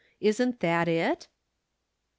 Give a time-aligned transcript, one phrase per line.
[0.19, 1.27] Isn't that it?